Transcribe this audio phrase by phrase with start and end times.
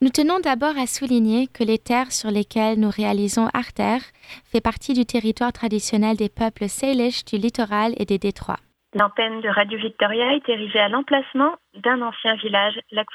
[0.00, 4.02] Nous tenons d'abord à souligner que les terres sur lesquelles nous réalisons Artère
[4.44, 8.60] fait partie du territoire traditionnel des peuples Salish du littoral et des détroits.
[8.94, 13.08] L'antenne de Radio Victoria est érigée à l'emplacement d'un ancien village, Lac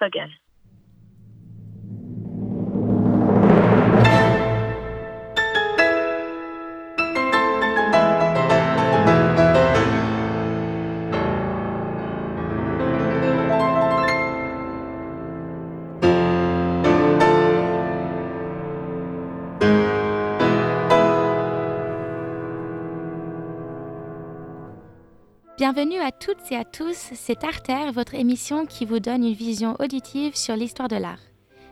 [25.63, 29.77] Bienvenue à toutes et à tous, c'est Artère, votre émission qui vous donne une vision
[29.79, 31.23] auditive sur l'histoire de l'art.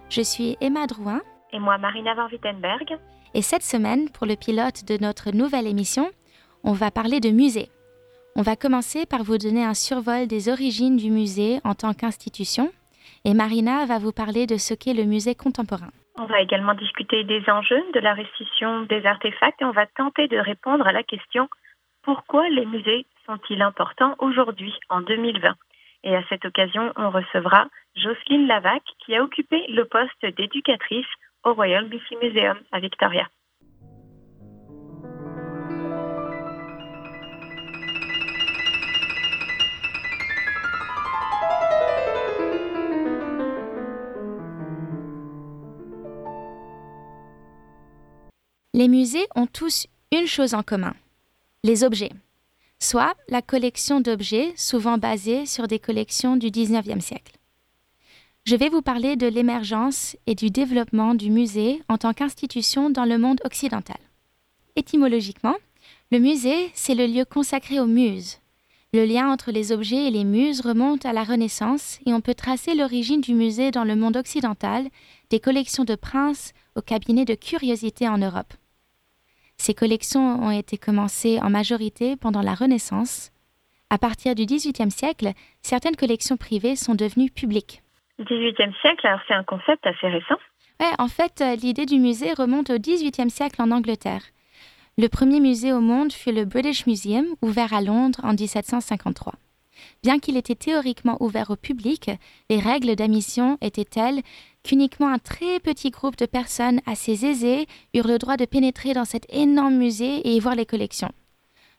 [0.09, 1.19] Je suis Emma Drouin.
[1.51, 2.97] Et moi, Marina Van Wittenberg.
[3.33, 6.09] Et cette semaine, pour le pilote de notre nouvelle émission,
[6.63, 7.67] on va parler de musée.
[8.37, 12.71] On va commencer par vous donner un survol des origines du musée en tant qu'institution.
[13.25, 15.91] Et Marina va vous parler de ce qu'est le musée contemporain.
[16.17, 20.29] On va également discuter des enjeux de la restitution des artefacts et on va tenter
[20.29, 21.49] de répondre à la question
[22.03, 25.55] pourquoi les musées sont-ils importants aujourd'hui, en 2020
[26.03, 31.05] Et à cette occasion, on recevra Jocelyne Lavac, qui a occupé le poste d'éducatrice
[31.43, 33.27] au Royal BC Museum à Victoria.
[48.73, 50.93] Les musées ont tous une chose en commun,
[51.63, 52.11] les objets
[52.81, 57.33] soit la collection d'objets souvent basée sur des collections du XIXe siècle.
[58.43, 63.05] Je vais vous parler de l'émergence et du développement du musée en tant qu'institution dans
[63.05, 63.99] le monde occidental.
[64.75, 65.55] Étymologiquement,
[66.11, 68.39] le musée, c'est le lieu consacré aux muses.
[68.93, 72.33] Le lien entre les objets et les muses remonte à la Renaissance et on peut
[72.33, 74.89] tracer l'origine du musée dans le monde occidental,
[75.29, 78.53] des collections de princes au cabinet de curiosités en Europe.
[79.61, 83.29] Ces collections ont été commencées en majorité pendant la Renaissance.
[83.91, 87.83] À partir du XVIIIe siècle, certaines collections privées sont devenues publiques.
[88.19, 90.39] XVIIIe siècle, alors c'est un concept assez récent.
[90.79, 94.23] Ouais, en fait, euh, l'idée du musée remonte au XVIIIe siècle en Angleterre.
[94.97, 99.33] Le premier musée au monde fut le British Museum, ouvert à Londres en 1753.
[100.01, 102.09] Bien qu'il était théoriquement ouvert au public,
[102.49, 104.21] les règles d'admission étaient telles
[104.63, 109.05] qu'uniquement un très petit groupe de personnes assez aisées eurent le droit de pénétrer dans
[109.05, 111.11] cet énorme musée et y voir les collections.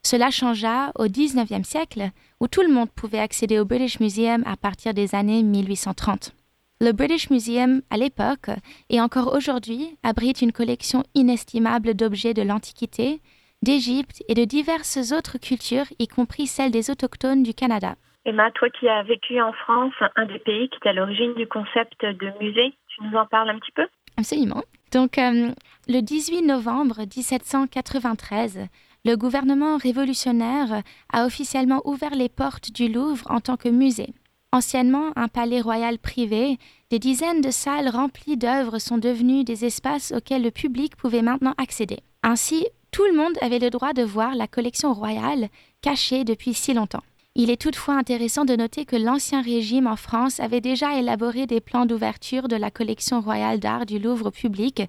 [0.04, 2.10] Cela changea au XIXe siècle,
[2.40, 6.34] où tout le monde pouvait accéder au British Museum à partir des années 1830.
[6.80, 8.50] Le British Museum, à l'époque,
[8.90, 13.20] et encore aujourd'hui, abrite une collection inestimable d'objets de l'Antiquité,
[13.62, 17.94] d'Égypte et de diverses autres cultures, y compris celles des autochtones du Canada.
[18.24, 21.46] Emma, toi qui as vécu en France, un des pays qui est à l'origine du
[21.48, 23.86] concept de musée, tu nous en parles un petit peu?
[24.16, 24.62] Absolument.
[24.92, 25.50] Donc, euh,
[25.88, 28.68] le 18 novembre 1793,
[29.04, 30.82] le gouvernement révolutionnaire
[31.12, 34.14] a officiellement ouvert les portes du Louvre en tant que musée.
[34.52, 36.58] Anciennement un palais royal privé,
[36.90, 41.54] des dizaines de salles remplies d'œuvres sont devenues des espaces auxquels le public pouvait maintenant
[41.58, 42.00] accéder.
[42.22, 45.48] Ainsi, tout le monde avait le droit de voir la collection royale
[45.80, 47.02] cachée depuis si longtemps.
[47.34, 51.62] Il est toutefois intéressant de noter que l'Ancien Régime en France avait déjà élaboré des
[51.62, 54.82] plans d'ouverture de la collection royale d'art du Louvre public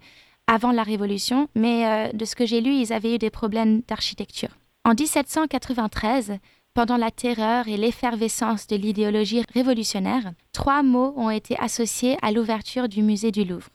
[0.45, 3.81] avant la Révolution, mais euh, de ce que j'ai lu, ils avaient eu des problèmes
[3.87, 4.49] d'architecture.
[4.83, 6.33] En 1793,
[6.73, 12.89] pendant la terreur et l'effervescence de l'idéologie révolutionnaire, trois mots ont été associés à l'ouverture
[12.89, 13.69] du musée du Louvre.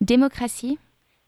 [0.00, 0.78] Démocratie,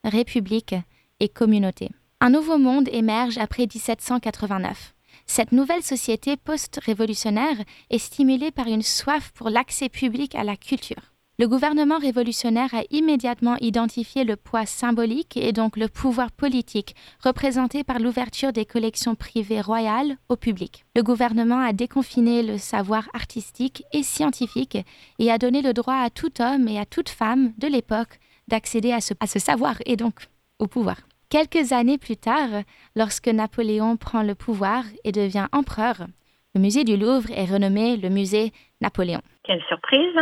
[0.03, 0.75] République
[1.21, 1.91] et communauté.
[2.21, 4.94] Un nouveau monde émerge après 1789.
[5.27, 7.57] Cette nouvelle société post-révolutionnaire
[7.91, 11.15] est stimulée par une soif pour l'accès public à la culture.
[11.37, 17.83] Le gouvernement révolutionnaire a immédiatement identifié le poids symbolique et donc le pouvoir politique représenté
[17.83, 20.85] par l'ouverture des collections privées royales au public.
[20.95, 24.79] Le gouvernement a déconfiné le savoir artistique et scientifique
[25.19, 28.93] et a donné le droit à tout homme et à toute femme de l'époque d'accéder
[28.93, 30.29] à ce, savoir et donc
[30.61, 30.99] au pouvoir.
[31.29, 32.63] Quelques années plus tard,
[32.95, 36.07] lorsque Napoléon prend le pouvoir et devient empereur,
[36.55, 39.21] le musée du Louvre est renommé le musée Napoléon.
[39.43, 40.15] Quelle surprise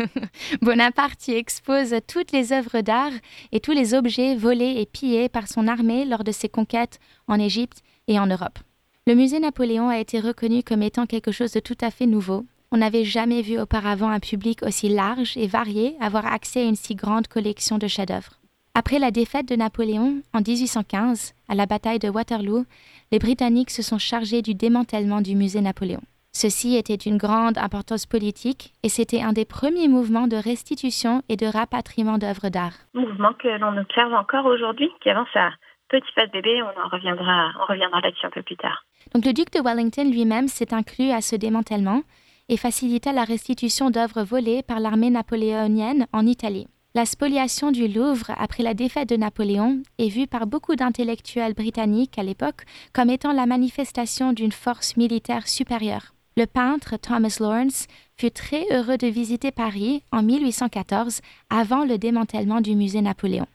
[0.62, 3.12] Bonaparte y expose toutes les œuvres d'art
[3.52, 6.98] et tous les objets volés et pillés par son armée lors de ses conquêtes
[7.28, 8.58] en Égypte et en Europe.
[9.06, 12.44] Le musée Napoléon a été reconnu comme étant quelque chose de tout à fait nouveau.
[12.72, 16.74] On n'avait jamais vu auparavant un public aussi large et varié avoir accès à une
[16.74, 18.38] si grande collection de chefs-d'œuvre.
[18.78, 22.64] Après la défaite de Napoléon en 1815, à la bataille de Waterloo,
[23.10, 26.00] les Britanniques se sont chargés du démantèlement du musée Napoléon.
[26.30, 31.34] Ceci était d'une grande importance politique et c'était un des premiers mouvements de restitution et
[31.34, 32.74] de rapatriement d'œuvres d'art.
[32.94, 35.50] Mouvement que l'on observe encore aujourd'hui, qui avance à
[35.88, 38.84] petit pas de bébé, on en reviendra, on reviendra là-dessus un peu plus tard.
[39.12, 42.02] Donc le duc de Wellington lui-même s'est inclus à ce démantèlement
[42.48, 46.68] et facilita la restitution d'œuvres volées par l'armée napoléonienne en Italie.
[46.98, 52.18] La spoliation du Louvre après la défaite de Napoléon est vue par beaucoup d'intellectuels britanniques
[52.18, 56.12] à l'époque comme étant la manifestation d'une force militaire supérieure.
[56.36, 57.86] Le peintre Thomas Lawrence
[58.16, 63.46] fut très heureux de visiter Paris en 1814 avant le démantèlement du musée Napoléon.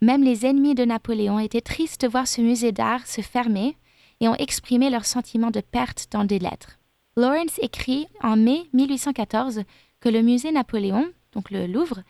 [0.00, 3.76] Même les ennemis de Napoléon étaient tristes de voir ce musée d'art se fermer
[4.20, 6.78] et ont exprimé leur sentiment de perte dans des lettres.
[7.18, 9.60] Lawrence écrit en mai 1814
[10.00, 12.00] que le musée Napoléon, donc le Louvre,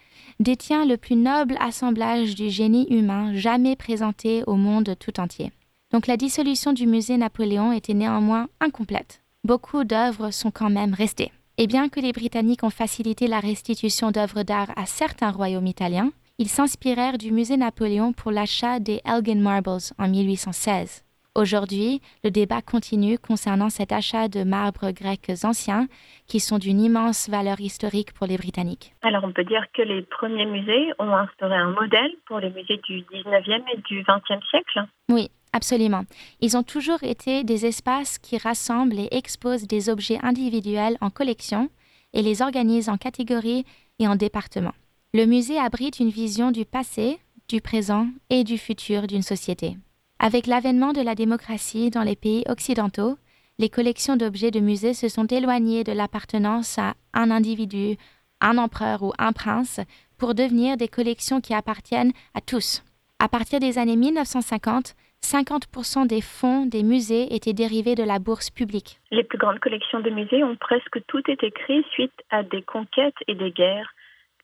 [0.41, 5.53] détient le plus noble assemblage du génie humain jamais présenté au monde tout entier.
[5.93, 9.23] Donc la dissolution du musée Napoléon était néanmoins incomplète.
[9.45, 11.33] Beaucoup d'œuvres sont quand même restées.
[11.59, 16.13] Et bien que les Britanniques ont facilité la restitution d'œuvres d'art à certains royaumes italiens,
[16.39, 21.05] ils s'inspirèrent du musée Napoléon pour l'achat des Elgin Marbles en 1816.
[21.35, 25.87] Aujourd'hui, le débat continue concernant cet achat de marbres grecs anciens
[26.27, 28.95] qui sont d'une immense valeur historique pour les Britanniques.
[29.01, 32.79] Alors on peut dire que les premiers musées ont instauré un modèle pour les musées
[32.87, 34.85] du 19e et du 20e siècle.
[35.09, 36.03] Oui, absolument.
[36.41, 41.71] Ils ont toujours été des espaces qui rassemblent et exposent des objets individuels en collection
[42.13, 43.65] et les organisent en catégories
[43.99, 44.75] et en départements.
[45.15, 47.19] Le musée abrite une vision du passé,
[47.49, 49.77] du présent et du futur d'une société.
[50.25, 53.19] Avec l'avènement de la démocratie dans les pays occidentaux,
[53.59, 57.97] les collections d'objets de musée se sont éloignées de l'appartenance à un individu,
[58.41, 59.81] un empereur ou un prince
[60.19, 62.85] pour devenir des collections qui appartiennent à tous.
[63.19, 68.51] À partir des années 1950, 50% des fonds des musées étaient dérivés de la bourse
[68.51, 69.01] publique.
[69.11, 73.19] Les plus grandes collections de musées ont presque toutes été créées suite à des conquêtes
[73.27, 73.93] et des guerres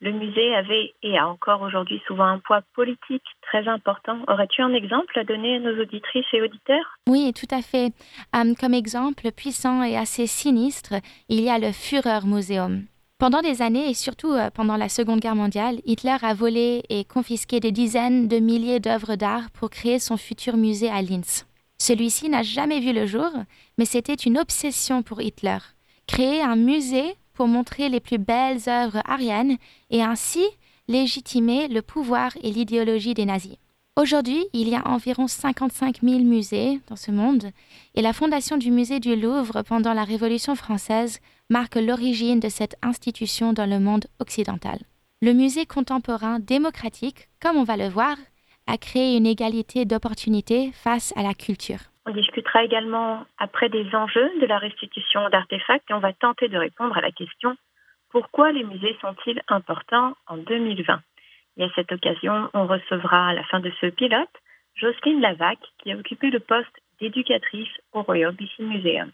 [0.01, 4.17] le musée avait et a encore aujourd'hui souvent un poids politique très important.
[4.27, 6.97] Aurais-tu un exemple à donner à nos auditrices et auditeurs?
[7.07, 7.91] Oui, tout à fait.
[8.35, 10.93] Euh, comme exemple puissant et assez sinistre,
[11.27, 12.85] il y a le Führer Museum.
[13.17, 17.03] Pendant des années et surtout euh, pendant la Seconde Guerre mondiale, Hitler a volé et
[17.03, 21.45] confisqué des dizaines de milliers d'œuvres d'art pour créer son futur musée à Linz.
[21.77, 23.29] Celui-ci n'a jamais vu le jour,
[23.77, 25.57] mais c'était une obsession pour Hitler.
[26.07, 29.55] Créer un musée pour montrer les plus belles œuvres ariennes
[29.91, 30.43] et ainsi
[30.89, 33.55] légitimer le pouvoir et l'idéologie des nazis.
[33.95, 37.51] Aujourd'hui, il y a environ 55 000 musées dans ce monde
[37.95, 41.19] et la fondation du musée du Louvre pendant la Révolution française
[41.49, 44.77] marque l'origine de cette institution dans le monde occidental.
[45.21, 48.17] Le musée contemporain démocratique, comme on va le voir,
[48.67, 51.89] a créé une égalité d'opportunités face à la culture.
[52.09, 56.57] On discutera également après des enjeux de la restitution d'artefacts et on va tenter de
[56.57, 57.55] répondre à la question
[58.09, 61.01] pourquoi les musées sont-ils importants en 2020
[61.57, 64.27] Et à cette occasion, on recevra à la fin de ce pilote
[64.73, 69.11] Jocelyne Lavac qui a occupé le poste d'éducatrice au Royal BC Museum.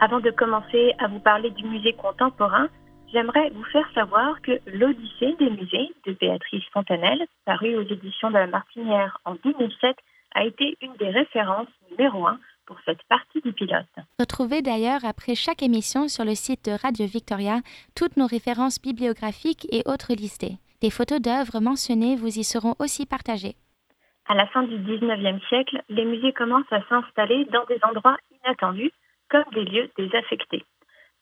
[0.00, 2.68] Avant de commencer à vous parler du musée contemporain,
[3.12, 8.34] j'aimerais vous faire savoir que l'Odyssée des musées de Béatrice Fontanelle, parue aux éditions de
[8.34, 9.96] la Martinière en 2007,
[10.36, 13.86] a été une des références numéro un pour cette partie du pilote.
[14.20, 17.60] Retrouvez d'ailleurs après chaque émission sur le site de Radio Victoria
[17.96, 20.58] toutes nos références bibliographiques et autres listées.
[20.80, 23.56] Des photos d'œuvres mentionnées vous y seront aussi partagées.
[24.28, 28.92] À la fin du 19e siècle, les musées commencent à s'installer dans des endroits inattendus
[29.30, 30.64] comme des lieux désaffectés.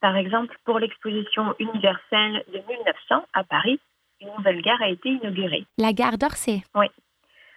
[0.01, 3.81] Par exemple, pour l'exposition universelle de 1900 à Paris,
[4.21, 5.67] une nouvelle gare a été inaugurée.
[5.79, 6.87] La gare d'Orsay Oui.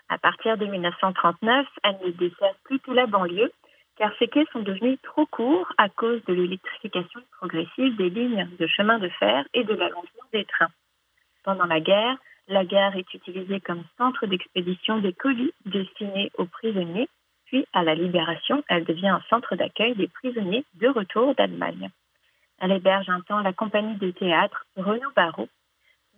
[0.10, 3.52] À partir de 1939, elle ne dessert plus que la banlieue,
[3.98, 8.68] car ces quais sont devenus trop courts à cause de l'électrification progressive des lignes de
[8.68, 10.72] chemin de fer et de l'allongement des trains.
[11.44, 17.10] Pendant la guerre, la gare est utilisée comme centre d'expédition des colis destinés aux prisonniers
[17.50, 21.90] puis, à la Libération, elle devient un centre d'accueil des prisonniers de retour d'Allemagne.
[22.60, 25.50] Elle héberge un temps la compagnie de théâtre Renaud Barrault.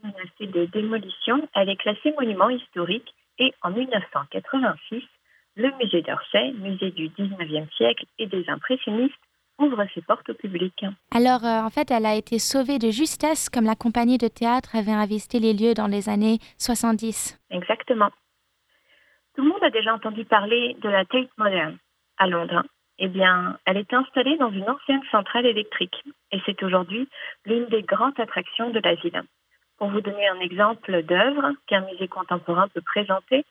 [0.03, 5.03] Menacée de démolition, elle est classée monument historique et en 1986,
[5.55, 9.13] le musée d'Orsay, musée du 19e siècle et des impressionnistes,
[9.59, 10.73] ouvre ses portes au public.
[11.11, 14.75] Alors, euh, en fait, elle a été sauvée de justesse comme la compagnie de théâtre
[14.75, 17.39] avait investi les lieux dans les années 70.
[17.51, 18.09] Exactement.
[19.41, 21.75] Tout le monde a déjà entendu parler de la Tate Modern
[22.19, 22.62] à Londres.
[23.00, 26.00] Eh bien, elle est installée dans une ancienne centrale électrique
[26.31, 27.10] et c'est aujourd'hui
[27.48, 29.24] l'une des grandes attractions de la ville.
[29.79, 33.43] Pour vous donner un exemple d'œuvre qu'un musée contemporain peut présenter,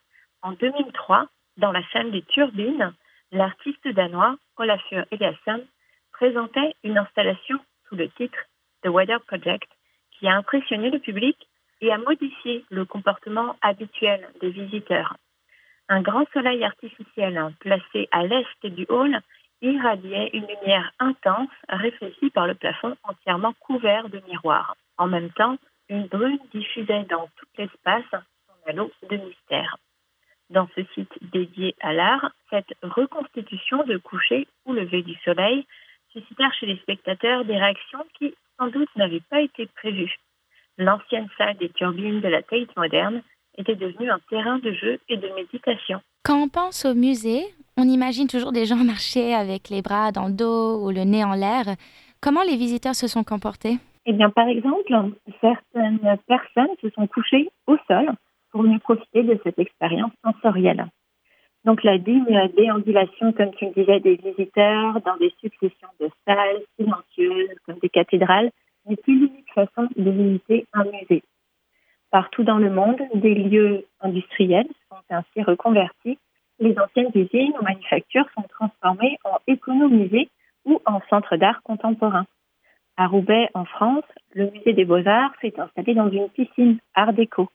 [0.42, 2.92] en 2003, dans la salle des Turbines,
[3.32, 5.64] l'artiste danois Olafur Eliasson
[6.12, 8.38] présentait une installation sous le titre
[8.84, 9.68] The Weather Project
[10.12, 11.36] qui a impressionné le public
[11.80, 15.16] et a modifié le comportement habituel des visiteurs.
[15.92, 19.20] Un grand soleil artificiel placé à l'est du hall
[19.60, 24.76] irradiait une lumière intense réfléchie par le plafond entièrement couvert de miroirs.
[24.98, 29.78] En même temps, une brune diffusait dans tout l'espace son halo de mystère.
[30.48, 35.66] Dans ce site dédié à l'art, cette reconstitution de coucher ou lever du soleil
[36.12, 40.14] suscitèrent chez les spectateurs des réactions qui, sans doute, n'avaient pas été prévues.
[40.78, 43.24] L'ancienne salle des turbines de la Tate moderne
[43.58, 46.00] était devenue un terrain de jeu et de méditation.
[46.24, 47.42] Quand on pense au musée,
[47.76, 51.24] on imagine toujours des gens marcher avec les bras dans le dos ou le nez
[51.24, 51.64] en l'air.
[52.20, 53.78] Comment les visiteurs se sont comportés?
[54.06, 54.92] Eh bien, par exemple,
[55.40, 58.10] certaines personnes se sont couchées au sol
[58.50, 60.86] pour mieux profiter de cette expérience sensorielle.
[61.64, 66.62] Donc, la digne déambulation, comme tu le disais, des visiteurs dans des successions de salles
[66.76, 68.50] silencieuses, comme des cathédrales,
[68.86, 71.22] n'est plus l'unique façon de visiter un musée.
[72.10, 76.18] Partout dans le monde, des lieux industriels sont ainsi reconvertis.
[76.58, 80.28] Les anciennes usines ou manufactures sont transformées en économisées
[80.64, 82.26] ou en centres d'art contemporain.
[82.96, 87.48] À Roubaix, en France, le musée des beaux-arts s'est installé dans une piscine art déco,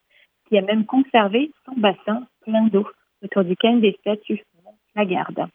[0.47, 2.87] qui a même conservé son bassin plein d'eau,
[3.23, 4.43] autour duquel des statues
[4.95, 5.47] la garde.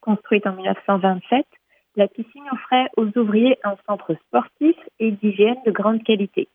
[0.00, 1.46] Construite en 1927,
[1.94, 6.48] la piscine offrait aux ouvriers un centre sportif et d'hygiène de grande qualité.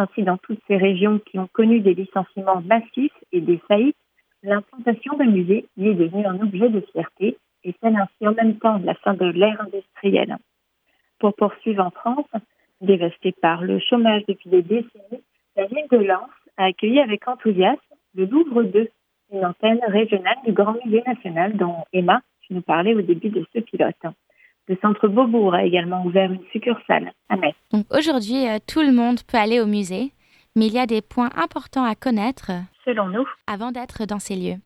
[0.00, 3.98] Ainsi, dans toutes ces régions qui ont connu des licenciements massifs et des faillites,
[4.42, 8.58] l'implantation de musée y est devenue un objet de fierté et celle ainsi en même
[8.58, 10.38] temps de la fin de l'ère industrielle.
[11.18, 12.30] Pour poursuivre en France,
[12.80, 15.22] dévastée par le chômage depuis des décennies,
[15.54, 17.80] la ville de Lens a accueilli avec enthousiasme
[18.14, 18.88] le Louvre 2,
[19.34, 23.44] une antenne régionale du Grand Musée national dont Emma, tu nous parlais au début de
[23.54, 24.06] ce pilote.
[24.70, 27.56] Le centre Beaubourg a également ouvert une succursale à Metz.
[27.72, 30.12] Donc aujourd'hui, euh, tout le monde peut aller au musée,
[30.54, 32.52] mais il y a des points importants à connaître,
[32.84, 34.60] selon nous, avant d'être dans ces lieux.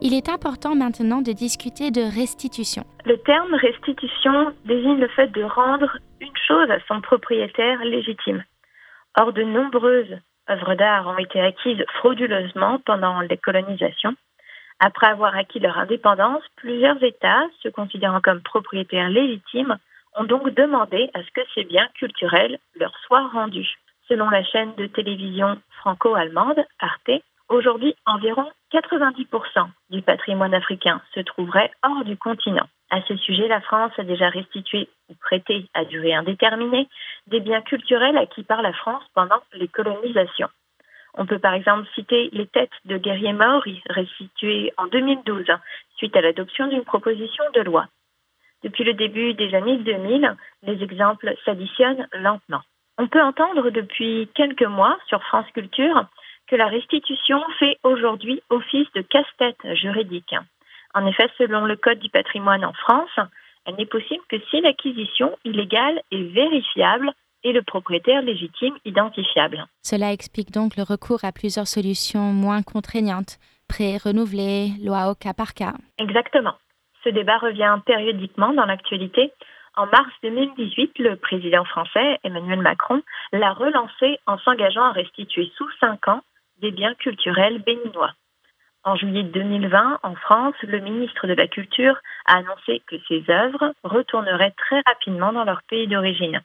[0.00, 2.84] Il est important maintenant de discuter de restitution.
[3.04, 5.98] Le terme restitution désigne le fait de rendre
[6.50, 8.44] une chose à son propriétaire légitime.
[9.18, 14.14] Or, de nombreuses œuvres d'art ont été acquises frauduleusement pendant les colonisations.
[14.80, 19.76] Après avoir acquis leur indépendance, plusieurs États, se considérant comme propriétaires légitimes,
[20.16, 23.78] ont donc demandé à ce que ces biens culturels leur soient rendus.
[24.08, 29.26] Selon la chaîne de télévision franco-allemande, Arte, Aujourd'hui, environ 90%
[29.90, 32.68] du patrimoine africain se trouverait hors du continent.
[32.90, 36.88] À ce sujet, la France a déjà restitué ou prêté à durée indéterminée
[37.28, 40.48] des biens culturels acquis par la France pendant les colonisations.
[41.14, 45.46] On peut par exemple citer les têtes de guerriers maoris restituées en 2012
[45.96, 47.86] suite à l'adoption d'une proposition de loi.
[48.62, 52.60] Depuis le début des années 2000, les exemples s'additionnent lentement.
[52.98, 56.06] On peut entendre depuis quelques mois sur France Culture
[56.48, 60.34] que la restitution fait aujourd'hui office de casse-tête juridique.
[60.94, 63.18] En effet, selon le Code du patrimoine en France,
[63.66, 67.12] elle n'est possible que si l'acquisition illégale est vérifiable
[67.44, 69.64] et le propriétaire légitime identifiable.
[69.82, 75.32] Cela explique donc le recours à plusieurs solutions moins contraignantes, prêts renouvelés, loi au cas
[75.32, 75.74] par cas.
[75.98, 76.54] Exactement.
[77.04, 79.32] Ce débat revient périodiquement dans l'actualité.
[79.76, 85.68] En mars 2018, le président français, Emmanuel Macron, l'a relancé en s'engageant à restituer sous
[85.80, 86.20] cinq ans
[86.60, 88.12] des biens culturels béninois.
[88.82, 93.74] En juillet 2020, en France, le ministre de la Culture a annoncé que ces œuvres
[93.84, 96.40] retourneraient très rapidement dans leur pays d'origine.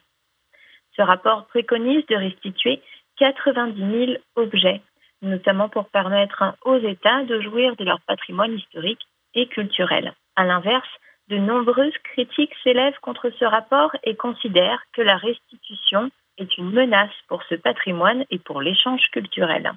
[0.96, 2.82] Ce rapport préconise de restituer
[3.16, 4.82] 90 000 objets,
[5.22, 10.12] notamment pour permettre aux États de jouir de leur patrimoine historique et culturel.
[10.36, 10.88] À l'inverse,
[11.28, 17.16] de nombreuses critiques s'élèvent contre ce rapport et considèrent que la restitution est une menace
[17.28, 19.72] pour ce patrimoine et pour l'échange culturel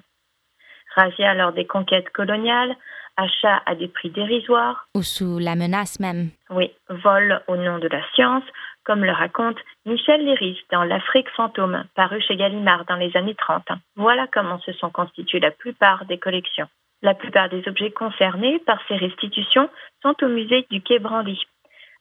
[0.94, 2.74] razzia lors des conquêtes coloniales,
[3.16, 4.86] achat à des prix dérisoires.
[4.94, 6.30] Ou sous la menace même.
[6.50, 8.44] Oui, vol au nom de la science,
[8.84, 13.68] comme le raconte Michel Léris dans L'Afrique fantôme, paru chez Gallimard dans les années 30.
[13.96, 16.68] Voilà comment se sont constituées la plupart des collections.
[17.02, 19.70] La plupart des objets concernés par ces restitutions
[20.02, 21.40] sont au musée du Quai Branly.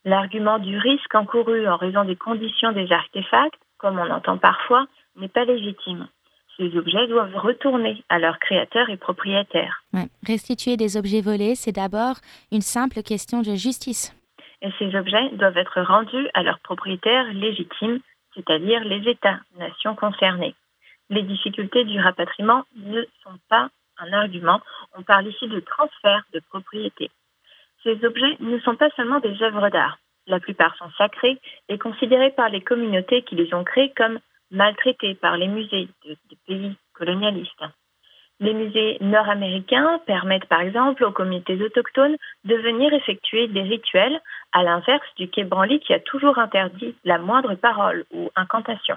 [0.05, 5.29] L'argument du risque encouru en raison des conditions des artefacts comme on entend parfois, n'est
[5.29, 6.07] pas légitime.
[6.59, 9.81] Ces objets doivent retourner à leurs créateurs et propriétaires.
[10.27, 12.15] Restituer des objets volés, c'est d'abord
[12.51, 14.13] une simple question de justice.
[14.61, 17.99] Et ces objets doivent être rendus à leurs propriétaires légitimes,
[18.35, 20.53] c'est-à-dire les États-nations concernés.
[21.09, 24.59] Les difficultés du rapatriement ne sont pas un argument,
[24.97, 27.09] on parle ici de transfert de propriété.
[27.83, 29.97] Ces objets ne sont pas seulement des œuvres d'art.
[30.27, 31.39] La plupart sont sacrés
[31.69, 34.19] et considérés par les communautés qui les ont créés comme
[34.51, 36.15] maltraités par les musées de,
[36.47, 37.63] pays colonialistes.
[38.41, 42.15] Les musées nord-américains permettent par exemple aux communautés autochtones
[42.45, 44.21] de venir effectuer des rituels,
[44.53, 48.95] à l'inverse du Quai Branly qui a toujours interdit la moindre parole ou incantation.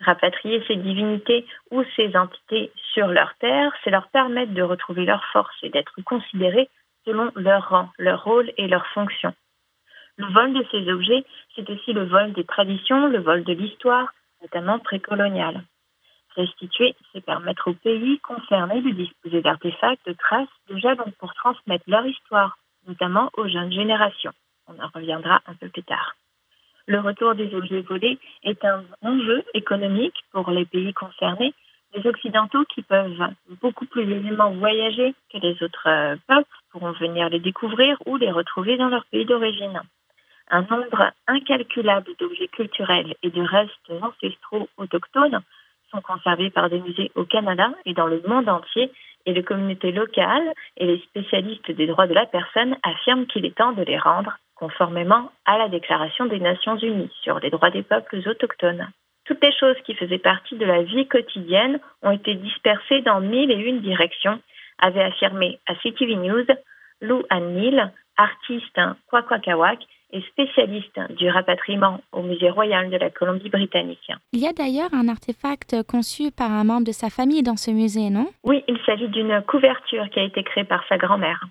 [0.00, 5.24] Rapatrier ces divinités ou ces entités sur leur terre, c'est leur permettre de retrouver leur
[5.26, 6.68] force et d'être considérés
[7.06, 9.32] selon leur rang, leur rôle et leur fonction.
[10.16, 14.12] Le vol de ces objets, c'est aussi le vol des traditions, le vol de l'histoire,
[14.42, 15.62] notamment précoloniale.
[16.36, 21.84] Restituer, c'est permettre aux pays concernés de disposer d'artefacts, de traces, de jalons pour transmettre
[21.86, 24.32] leur histoire, notamment aux jeunes générations.
[24.68, 26.14] On en reviendra un peu plus tard.
[26.86, 31.54] Le retour des objets volés est un enjeu économique pour les pays concernés,
[31.94, 37.40] les Occidentaux qui peuvent beaucoup plus aisément voyager que les autres peuples pourront venir les
[37.40, 39.80] découvrir ou les retrouver dans leur pays d'origine.
[40.48, 45.40] Un nombre incalculable d'objets culturels et de restes ancestraux autochtones
[45.90, 48.92] sont conservés par des musées au Canada et dans le monde entier
[49.24, 53.56] et les communautés locales et les spécialistes des droits de la personne affirment qu'il est
[53.56, 57.82] temps de les rendre conformément à la Déclaration des Nations Unies sur les droits des
[57.82, 58.88] peuples autochtones.
[59.24, 63.50] Toutes les choses qui faisaient partie de la vie quotidienne ont été dispersées dans mille
[63.50, 64.40] et une directions,
[64.78, 66.46] avait affirmé à CTV News
[67.00, 69.80] Lou Neal, artiste Kwakwakawak
[70.12, 74.12] et spécialiste du rapatriement au Musée royal de la Colombie-Britannique.
[74.32, 77.70] Il y a d'ailleurs un artefact conçu par un membre de sa famille dans ce
[77.70, 78.28] musée, non?
[78.44, 81.44] Oui, il s'agit d'une couverture qui a été créée par sa grand-mère.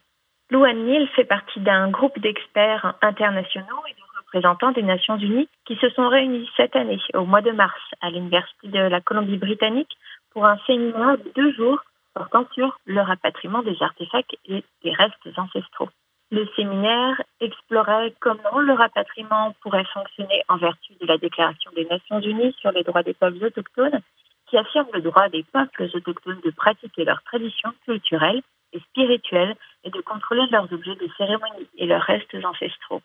[0.52, 5.76] Lou Ann fait partie d'un groupe d'experts internationaux et de représentants des Nations Unies qui
[5.78, 9.98] se sont réunis cette année, au mois de mars, à l'Université de la Colombie-Britannique
[10.32, 11.80] pour un séminaire de deux jours
[12.14, 15.90] portant sur le rapatriement des artefacts et des restes ancestraux.
[16.36, 22.20] Le séminaire explorait comment le rapatriement pourrait fonctionner en vertu de la Déclaration des Nations
[22.20, 24.02] Unies sur les droits des peuples autochtones,
[24.48, 28.42] qui affirme le droit des peuples autochtones de pratiquer leurs traditions culturelles
[28.74, 33.02] et spirituelles et de contrôler leurs objets de cérémonie et leurs restes ancestraux.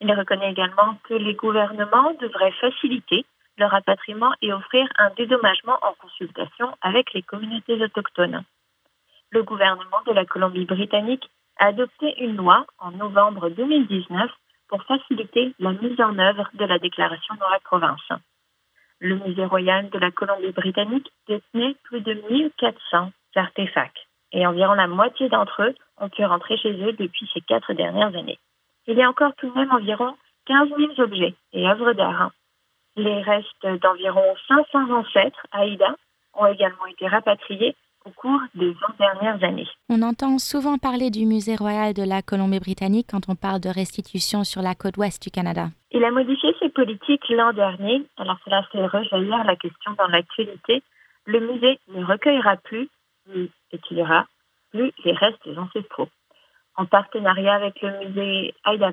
[0.00, 3.24] Il reconnaît également que les gouvernements devraient faciliter
[3.56, 8.42] le rapatriement et offrir un dédommagement en consultation avec les communautés autochtones.
[9.30, 14.30] Le gouvernement de la Colombie-Britannique a adopté une loi en novembre 2019
[14.68, 18.08] pour faciliter la mise en œuvre de la déclaration dans la province.
[19.00, 25.28] Le Musée royal de la Colombie-Britannique détenait plus de 1400 artefacts et environ la moitié
[25.28, 28.38] d'entre eux ont pu rentrer chez eux depuis ces quatre dernières années.
[28.86, 30.16] Il y a encore tout de même environ
[30.46, 32.30] 15 000 objets et œuvres d'art.
[32.96, 35.94] Les restes d'environ 500 ancêtres Aïda
[36.34, 39.68] ont également été rapatriés au cours des 20 dernières années.
[39.88, 44.44] On entend souvent parler du Musée royal de la Colombie-Britannique quand on parle de restitution
[44.44, 45.68] sur la côte ouest du Canada.
[45.90, 50.82] Il a modifié ses politiques l'an dernier, alors cela fait rejaillir la question dans l'actualité.
[51.24, 52.88] Le musée ne recueillera plus
[53.34, 54.26] ni étudiera
[54.70, 56.08] plus les restes ancestraux.
[56.76, 58.92] En partenariat avec le musée Haida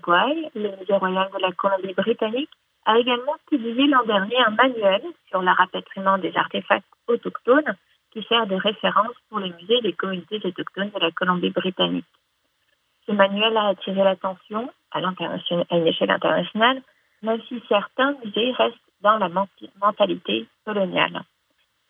[0.55, 2.49] le musée royal de la Colombie-Britannique
[2.85, 7.75] a également publié l'an dernier un manuel sur le rapatriement des artefacts autochtones
[8.15, 12.05] qui sert de référence pour les musées des communautés autochtones de la Colombie-Britannique.
[13.05, 16.81] Ce manuel a attiré l'attention à, à une échelle internationale,
[17.21, 19.29] même si certains musées restent dans la
[19.81, 21.23] mentalité coloniale.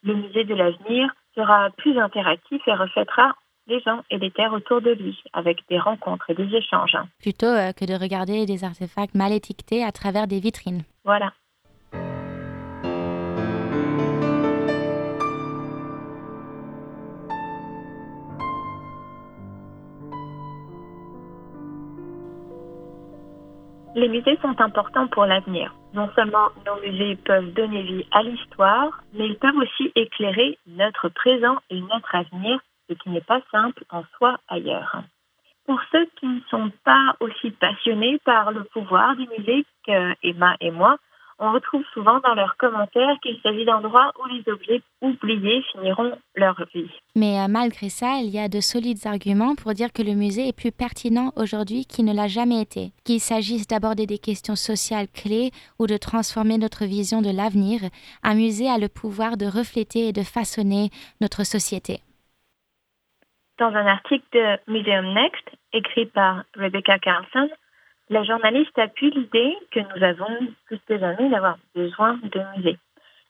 [0.04, 3.36] Le musée de l'avenir sera plus interactif et reflètera
[3.68, 6.98] les gens et les terres autour de lui, avec des rencontres et des échanges.
[7.20, 10.84] Plutôt euh, que de regarder des artefacts mal étiquetés à travers des vitrines.
[11.04, 11.34] Voilà.
[23.96, 25.74] Les musées sont importants pour l'avenir.
[25.94, 31.08] Non seulement nos musées peuvent donner vie à l'histoire, mais ils peuvent aussi éclairer notre
[31.08, 35.02] présent et notre avenir ce qui n'est pas simple en soi ailleurs.
[35.66, 40.58] Pour ceux qui ne sont pas aussi passionnés par le pouvoir du musée que Emma
[40.60, 40.98] et moi,
[41.40, 46.56] on retrouve souvent dans leurs commentaires qu'il s'agit d'endroits où les objets oubliés finiront leur
[46.74, 46.90] vie.
[47.16, 50.48] Mais euh, malgré ça, il y a de solides arguments pour dire que le musée
[50.48, 55.08] est plus pertinent aujourd'hui qu'il ne l'a jamais été, qu'il s'agisse d'aborder des questions sociales
[55.14, 57.82] clés ou de transformer notre vision de l'avenir.
[58.24, 62.00] Un musée a le pouvoir de refléter et de façonner notre société.
[63.58, 67.50] Dans un article de Museum Next, écrit par Rebecca Carlson,
[68.10, 72.78] la journaliste appuie l'idée que nous avons plus que jamais d'avoir besoin de musées.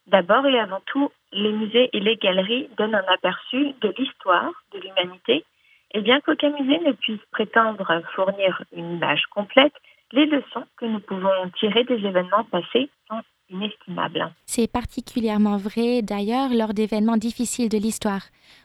[0.07, 4.79] D'abord et avant tout, les musées et les galeries donnent un aperçu de l'histoire de
[4.79, 5.45] l'humanité,
[5.93, 9.73] et bien qu'aucun musée ne puisse prétendre fournir une image complète,
[10.11, 14.33] les leçons que nous pouvons tirer des événements passés sont inestimable.
[14.45, 18.21] C'est particulièrement vrai d'ailleurs lors d'événements difficiles de l'histoire.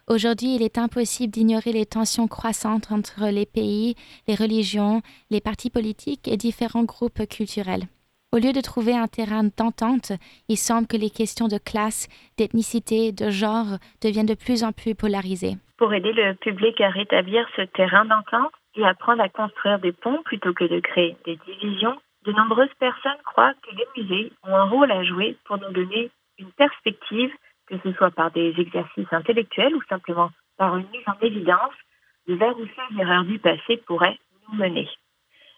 [0.08, 3.94] Aujourd'hui, il est impossible d'ignorer les tensions croissantes entre les pays,
[4.26, 7.84] les religions, les partis politiques et différents groupes culturels.
[8.32, 10.12] Au lieu de trouver un terrain d'entente,
[10.48, 14.94] il semble que les questions de classe, d'ethnicité, de genre deviennent de plus en plus
[14.94, 15.56] polarisées.
[15.78, 20.22] Pour aider le public à rétablir ce terrain d'entente et apprendre à construire des ponts
[20.24, 24.64] plutôt que de créer des divisions, de nombreuses personnes croient que les musées ont un
[24.64, 27.33] rôle à jouer pour nous donner une perspective,
[27.66, 31.74] que ce soit par des exercices intellectuels ou simplement par une mise en évidence
[32.26, 34.88] de vers où ces erreurs du passé pourraient nous mener.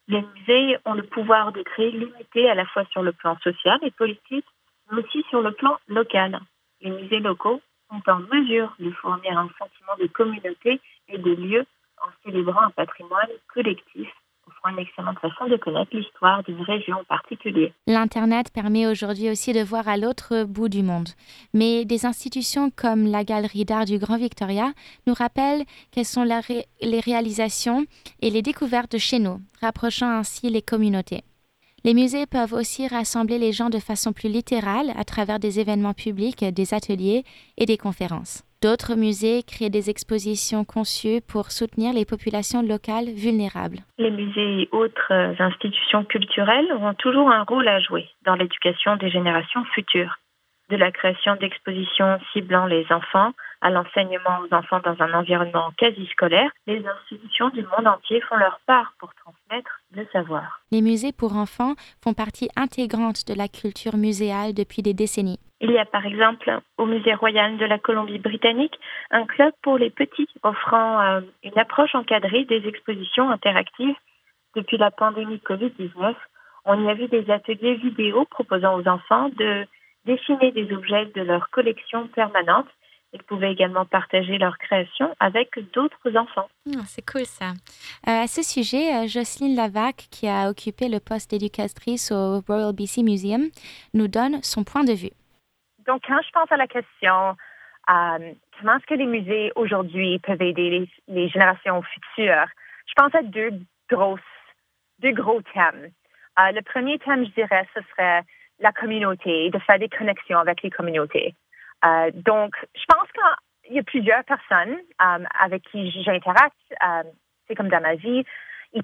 [0.09, 3.79] Les musées ont le pouvoir de créer l'unité à la fois sur le plan social
[3.83, 4.46] et politique,
[4.90, 6.40] mais aussi sur le plan local.
[6.81, 11.64] Les musées locaux sont en mesure de fournir un sentiment de communauté et de lieu
[12.03, 14.09] en célébrant un patrimoine collectif
[14.68, 17.72] une excellente façon de connaître l'histoire d'une région en particulier.
[17.87, 21.09] L'Internet permet aujourd'hui aussi de voir à l'autre bout du monde.
[21.52, 24.72] Mais des institutions comme la Galerie d'art du Grand Victoria
[25.07, 27.85] nous rappellent quelles sont les réalisations
[28.20, 31.24] et les découvertes de chez nous, rapprochant ainsi les communautés.
[31.85, 35.94] Les musées peuvent aussi rassembler les gens de façon plus littérale à travers des événements
[35.94, 37.24] publics, des ateliers
[37.57, 38.44] et des conférences.
[38.62, 43.81] D'autres musées créent des expositions conçues pour soutenir les populations locales vulnérables.
[43.98, 49.11] Les musées et autres institutions culturelles ont toujours un rôle à jouer dans l'éducation des
[49.11, 50.16] générations futures
[50.70, 56.07] de la création d'expositions ciblant les enfants à l'enseignement aux enfants dans un environnement quasi
[56.07, 60.62] scolaire, les institutions du monde entier font leur part pour transmettre le savoir.
[60.70, 65.38] Les musées pour enfants font partie intégrante de la culture muséale depuis des décennies.
[65.62, 68.79] Il y a par exemple au Musée royal de la Colombie-Britannique
[69.12, 73.94] un club pour les petits offrant euh, une approche encadrée des expositions interactives
[74.57, 76.16] depuis la pandémie Covid-19.
[76.64, 79.64] On y a vu des ateliers vidéo proposant aux enfants de
[80.05, 82.66] dessiner des objets de leur collection permanente.
[83.12, 86.48] Ils pouvaient également partager leur création avec d'autres enfants.
[86.75, 87.51] Ah, c'est cool ça.
[88.09, 92.72] Euh, à ce sujet, euh, Jocelyne Lavac, qui a occupé le poste d'éducatrice au Royal
[92.72, 93.48] BC Museum,
[93.94, 95.12] nous donne son point de vue.
[95.87, 97.37] Donc, quand je pense à la question
[97.90, 102.47] euh, comment est-ce que les musées aujourd'hui peuvent aider les, générations futures,
[102.87, 103.51] je pense à deux
[103.90, 104.21] grosses,
[105.01, 105.90] deux gros thèmes.
[106.38, 108.23] le premier thème, je dirais, ce serait
[108.61, 111.35] la communauté, de faire des connexions avec les communautés.
[111.85, 117.03] Euh, donc, je pense qu'il y a plusieurs personnes euh, avec qui j'interacte, euh,
[117.47, 118.25] c'est comme dans ma vie,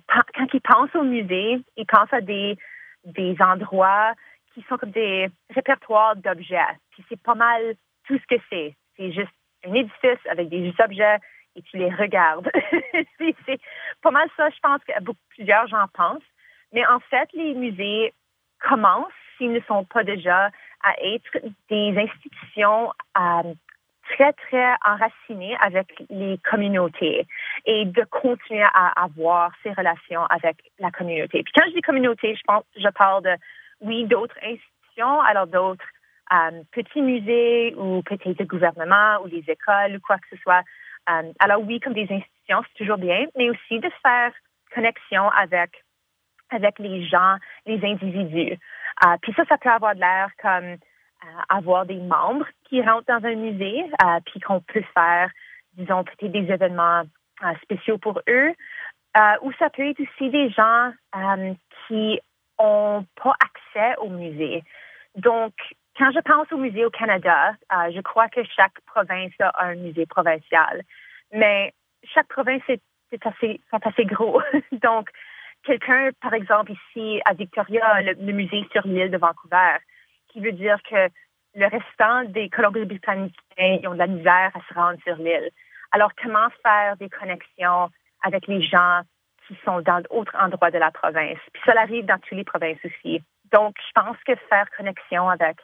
[0.09, 2.59] quand ils pensent au musée, ils pensent à des,
[3.05, 4.13] des endroits
[4.62, 6.77] qui sont comme des répertoires d'objets.
[6.90, 7.75] Puis c'est pas mal
[8.07, 8.75] tout ce que c'est.
[8.97, 9.33] C'est juste
[9.64, 11.18] un édifice avec des objets
[11.57, 12.51] et tu les regardes.
[13.47, 13.61] c'est
[14.03, 14.92] pas mal ça, je pense que
[15.31, 16.23] plusieurs gens pensent.
[16.73, 18.12] Mais en fait, les musées
[18.61, 20.51] commencent s'ils ne sont pas déjà
[20.83, 23.55] à être des institutions euh,
[24.11, 27.27] très, très enracinées avec les communautés
[27.66, 31.42] et de continuer à avoir ces relations avec la communauté.
[31.42, 33.37] Puis quand je dis communauté, je pense, je parle de,
[33.81, 35.85] oui, d'autres institutions, alors d'autres
[36.33, 40.62] euh, petits musées ou peut-être des gouvernements ou des écoles ou quoi que ce soit.
[41.11, 44.33] Euh, alors oui, comme des institutions, c'est toujours bien, mais aussi de faire
[44.75, 45.71] connexion avec
[46.51, 47.37] avec les gens,
[47.67, 48.59] les individus.
[49.05, 50.77] Euh, puis ça, ça peut avoir l'air comme euh,
[51.49, 55.31] avoir des membres qui rentrent dans un musée, euh, puis qu'on peut faire,
[55.75, 57.03] disons, peut-être des événements
[57.62, 58.53] spéciaux pour eux.
[59.43, 60.93] ou ça peut être aussi des gens
[61.87, 62.21] qui
[62.61, 64.62] n'ont pas accès au musée.
[65.16, 65.53] Donc,
[65.97, 70.07] quand je pense au musée au Canada, je crois que chaque province a un musée
[70.07, 70.83] provincial.
[71.33, 74.40] Mais chaque province est, est assez, sont assez gros.
[74.73, 75.11] Donc,
[75.64, 79.77] quelqu'un, par exemple, ici à Victoria, le, musée sur l'île de Vancouver,
[80.29, 81.09] qui veut dire que
[81.55, 85.51] le restant des Colombie-Britanniques ont de la misère à se rendre sur l'île.
[85.90, 87.90] Alors, comment faire des connexions
[88.23, 89.01] avec les gens
[89.49, 91.39] qui sont dans d'autres endroits de la province?
[91.53, 93.23] Puis ça arrive dans toutes les provinces aussi.
[93.53, 95.57] donc, je pense que faire connexion avec,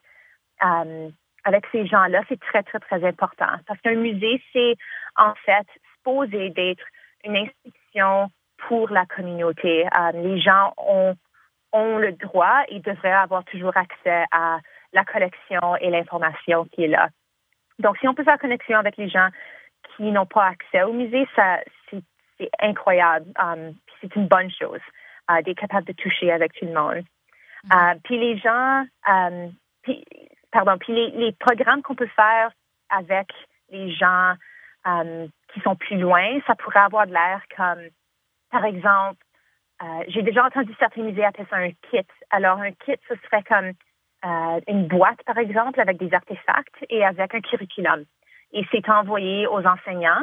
[0.64, 1.10] euh,
[1.44, 3.52] avec ces gens-là, c'est très, très, très important.
[3.66, 4.74] Parce qu'un musée, c'est
[5.16, 5.66] en fait
[5.96, 6.84] supposé d'être
[7.24, 8.30] une institution
[8.68, 9.86] pour la communauté.
[9.86, 11.14] Euh, les gens ont,
[11.72, 14.58] ont le droit et devraient avoir toujours accès à
[14.92, 17.08] la collection et l'information qui est là.
[17.78, 19.28] Donc, si on peut faire connexion avec les gens
[19.96, 21.58] qui n'ont pas accès au musée, ça,
[21.90, 22.02] c'est
[22.60, 23.26] incroyable.
[23.38, 24.80] Um, c'est une bonne chose
[25.30, 27.04] uh, d'être capable de toucher avec tout le monde.
[27.66, 27.96] Mm-hmm.
[27.96, 30.04] Uh, puis les gens, um, puis,
[30.50, 32.50] pardon, puis les, les programmes qu'on peut faire
[32.90, 33.28] avec
[33.70, 34.34] les gens
[34.84, 37.82] um, qui sont plus loin, ça pourrait avoir de l'air comme,
[38.50, 39.18] par exemple,
[39.82, 42.06] euh, j'ai déjà entendu certains musées appeler ça un kit.
[42.30, 43.72] Alors, un kit, ce serait comme
[44.24, 48.04] euh, une boîte, par exemple, avec des artefacts et avec un curriculum.
[48.52, 50.22] Et c'est envoyé aux enseignants,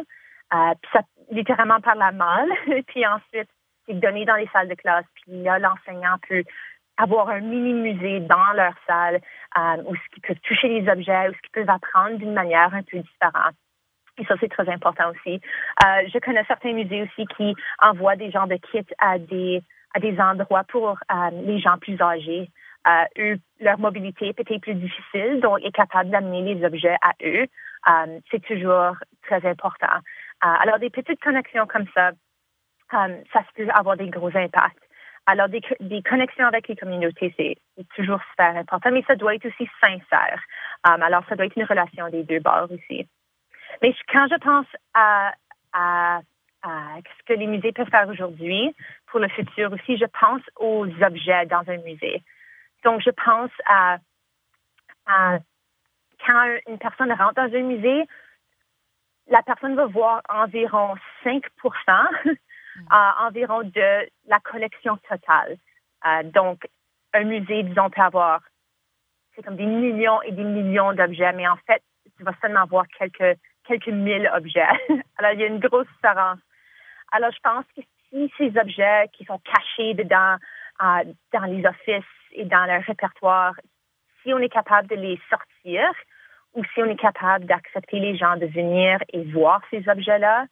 [0.52, 2.52] puis ça, littéralement par la malle,
[2.88, 3.50] puis ensuite,
[3.88, 5.06] c'est donné dans les salles de classe.
[5.16, 6.44] Puis là, l'enseignant peut
[6.98, 9.22] avoir un mini-musée dans leur salle
[9.58, 13.00] euh, où ils peuvent toucher les objets, où ils peuvent apprendre d'une manière un peu
[13.00, 13.56] différente.
[14.18, 15.42] Et ça, c'est très important aussi.
[15.84, 19.64] Euh, je connais certains musées aussi qui envoient des genres de kits à des,
[19.96, 22.50] à des endroits pour euh, les gens plus âgés.
[22.88, 27.14] Euh, eux, leur mobilité est peut-être plus difficile, donc est capable d'amener les objets à
[27.24, 27.48] eux.
[28.30, 29.88] C'est toujours très important.
[30.44, 32.12] Euh, alors, des petites connexions comme ça,
[32.92, 34.84] ça peut avoir des gros impacts.
[35.28, 35.62] Alors, des,
[36.02, 37.56] connexions avec les communautés, c'est
[37.96, 40.42] toujours super important, mais ça doit être aussi sincère.
[40.84, 43.08] alors, ça doit être une relation des deux bords aussi.
[43.82, 45.32] Mais quand je pense à
[46.64, 48.76] ce que les musées peuvent faire aujourd'hui
[49.08, 52.22] pour le futur aussi, je pense aux objets dans un musée.
[52.84, 53.98] Donc, je pense à,
[56.26, 58.06] quand une personne rentre dans un musée,
[59.28, 62.88] la personne va voir environ 5 mm.
[63.20, 65.58] environ de la collection totale.
[66.06, 66.68] Euh, donc,
[67.14, 68.42] un musée, disons, peut avoir,
[69.36, 71.82] c'est comme des millions et des millions d'objets, mais en fait,
[72.18, 74.68] tu vas seulement voir quelques, quelques mille objets.
[75.18, 76.40] Alors, il y a une grosse différence.
[77.12, 80.38] Alors, je pense que si ces objets qui sont cachés dedans,
[80.82, 81.04] euh,
[81.34, 83.54] dans les offices et dans leur répertoire,
[84.24, 85.84] si on est capable de les sortir
[86.54, 90.46] ou si on est capable d'accepter les gens de venir et voir ces objets-là,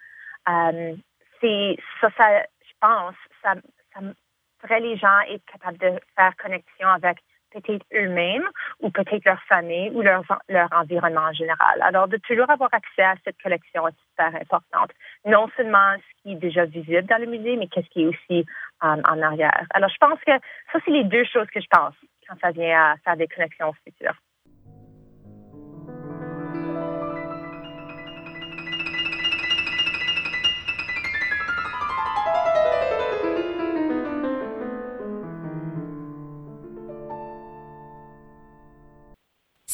[0.47, 0.95] euh,
[1.41, 3.55] c'est ça, ça, je pense, ça,
[3.93, 4.01] ça
[4.62, 7.17] ferait les gens être capables de faire connexion avec
[7.51, 8.47] peut-être eux-mêmes
[8.79, 11.81] ou peut-être leur famille ou leur, leur environnement en général.
[11.81, 14.91] Alors, de toujours avoir accès à cette collection est super importante.
[15.25, 18.45] Non seulement ce qui est déjà visible dans le musée, mais qu'est-ce qui est aussi
[18.81, 19.65] um, en arrière.
[19.73, 20.31] Alors, je pense que
[20.71, 21.95] ça, c'est les deux choses que je pense
[22.27, 24.15] quand ça vient à faire des connexions futures.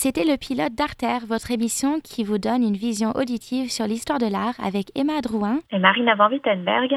[0.05, 4.31] C'était le pilote d'Arter, votre émission qui vous donne une vision auditive sur l'histoire de
[4.31, 6.93] l'art avec Emma Drouin et Marina Van Wittenberg.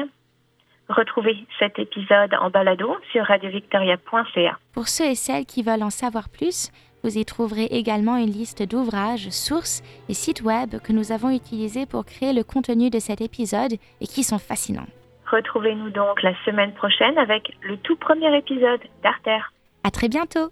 [0.89, 4.59] Retrouvez cet épisode en balado sur radiovictoria.ca.
[4.75, 6.69] Pour ceux et celles qui veulent en savoir plus,
[7.03, 11.87] vous y trouverez également une liste d'ouvrages, sources et sites web que nous avons utilisés
[11.87, 14.91] pour créer le contenu de cet épisode et qui sont fascinants.
[15.31, 19.39] Retrouvez-nous donc la semaine prochaine avec le tout premier épisode d'Arter.
[19.83, 20.51] À très bientôt!